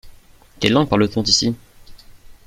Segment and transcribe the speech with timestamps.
[0.59, 1.55] Quelle langue parle-t-on ici?